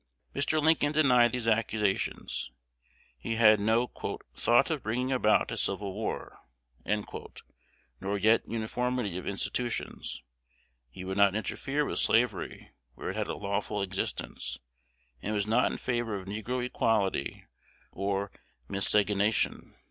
Mr. 0.33 0.59
Lincoln 0.59 0.93
denied 0.93 1.31
these 1.31 1.47
accusations; 1.47 2.49
he 3.19 3.35
had 3.35 3.59
no 3.59 3.85
"thought 4.35 4.71
of 4.71 4.81
bringing 4.81 5.11
about 5.11 5.55
civil 5.59 5.93
war," 5.93 6.39
nor 7.99 8.17
yet 8.17 8.41
uniformity 8.47 9.15
of 9.19 9.27
institutions: 9.27 10.23
he 10.89 11.03
would 11.03 11.17
not 11.17 11.35
interfere 11.35 11.85
with 11.85 11.99
slavery 11.99 12.71
where 12.95 13.11
it 13.11 13.15
had 13.15 13.27
a 13.27 13.35
lawful 13.37 13.83
existence, 13.83 14.57
and 15.21 15.35
was 15.35 15.45
not 15.45 15.71
in 15.71 15.77
favor 15.77 16.15
of 16.17 16.25
negro 16.25 16.65
equality 16.65 17.45
or 17.91 18.31
miscegenation. 18.67 19.75